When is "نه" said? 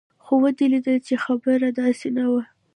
2.17-2.25